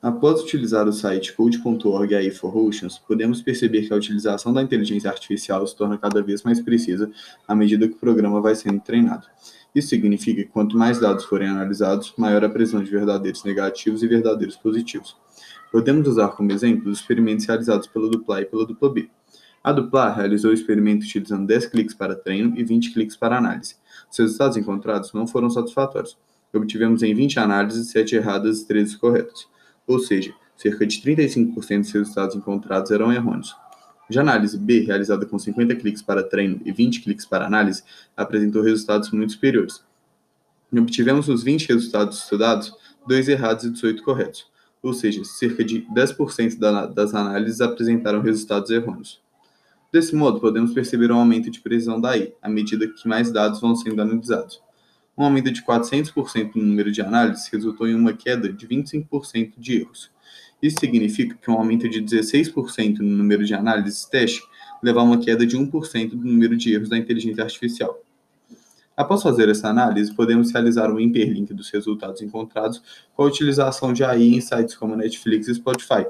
[0.00, 5.10] Após utilizar o site code.org AI for Oceans, podemos perceber que a utilização da inteligência
[5.10, 7.10] artificial se torna cada vez mais precisa
[7.48, 9.26] à medida que o programa vai sendo treinado.
[9.74, 14.06] Isso significa que quanto mais dados forem analisados, maior a precisão de verdadeiros negativos e
[14.06, 15.16] verdadeiros positivos.
[15.72, 19.10] Podemos usar como exemplo os experimentos realizados pela dupla A e pela dupla B.
[19.64, 23.74] A dupla realizou o experimento utilizando 10 cliques para treino e 20 cliques para análise.
[24.08, 26.16] Os resultados encontrados não foram satisfatórios.
[26.54, 29.57] Obtivemos em 20 análises 7 erradas e 13 corretas
[29.88, 33.56] ou seja, cerca de 35% dos resultados encontrados eram errôneos.
[34.10, 37.82] Já a análise B, realizada com 50 cliques para treino e 20 cliques para análise,
[38.16, 39.82] apresentou resultados muito superiores.
[40.72, 42.74] Obtivemos nos 20 resultados estudados,
[43.06, 44.46] 2 errados e 18 corretos,
[44.82, 46.58] ou seja, cerca de 10%
[46.92, 49.20] das análises apresentaram resultados errôneos.
[49.90, 53.60] Desse modo, podemos perceber um aumento de precisão da AI, à medida que mais dados
[53.60, 54.60] vão sendo analisados.
[55.18, 59.80] Um aumento de 400% no número de análises resultou em uma queda de 25% de
[59.80, 60.12] erros.
[60.62, 64.40] Isso significa que um aumento de 16% no número de análises teste
[64.80, 68.00] leva a uma queda de 1% do número de erros da inteligência artificial.
[68.96, 72.80] Após fazer essa análise, podemos realizar um hiperlink dos resultados encontrados
[73.16, 76.06] com a utilização de AI em sites como Netflix e Spotify.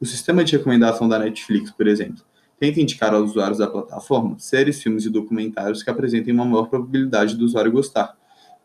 [0.00, 2.22] O sistema de recomendação da Netflix, por exemplo,
[2.60, 7.36] tenta indicar aos usuários da plataforma séries, filmes e documentários que apresentem uma maior probabilidade
[7.36, 8.16] do usuário gostar,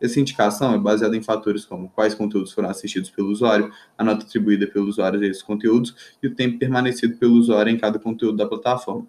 [0.02, 4.24] essa indicação é baseada em fatores como quais conteúdos foram assistidos pelo usuário, a nota
[4.24, 8.36] atribuída pelo usuário a esses conteúdos e o tempo permanecido pelo usuário em cada conteúdo
[8.36, 9.06] da plataforma.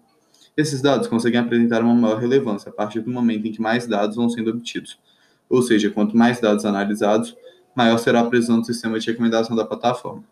[0.56, 4.14] Esses dados conseguem apresentar uma maior relevância a partir do momento em que mais dados
[4.14, 4.96] vão sendo obtidos.
[5.50, 7.36] Ou seja, quanto mais dados analisados,
[7.74, 10.22] maior será a precisão do sistema de recomendação da plataforma.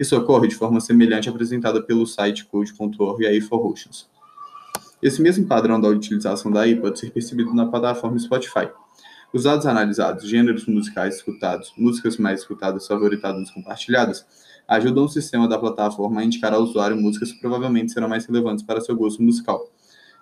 [0.00, 4.08] Isso ocorre de forma semelhante apresentada pelo site code.org e AI for Oceans.
[5.02, 8.70] Esse mesmo padrão da utilização da AI pode ser percebido na plataforma Spotify.
[9.32, 14.24] Os dados analisados, gêneros musicais escutados, músicas mais escutadas, favoritadas e compartilhadas,
[14.68, 18.64] ajudam o sistema da plataforma a indicar ao usuário músicas que provavelmente serão mais relevantes
[18.64, 19.70] para seu gosto musical.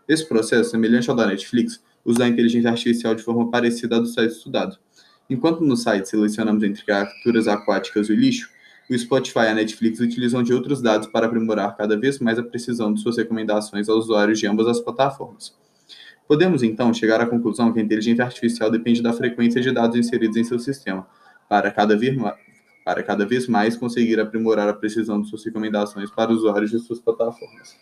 [0.09, 4.07] Esse processo, semelhante ao da Netflix, usa a inteligência artificial de forma parecida à do
[4.07, 4.77] site estudado.
[5.29, 8.51] Enquanto no site selecionamos entre capturas aquáticas e lixo,
[8.91, 12.43] o Spotify e a Netflix utilizam de outros dados para aprimorar cada vez mais a
[12.43, 15.55] precisão de suas recomendações aos usuários de ambas as plataformas.
[16.27, 20.37] Podemos, então, chegar à conclusão que a inteligência artificial depende da frequência de dados inseridos
[20.37, 21.07] em seu sistema,
[21.49, 21.99] para cada,
[22.85, 26.99] para cada vez mais conseguir aprimorar a precisão de suas recomendações para usuários de suas
[26.99, 27.77] plataformas.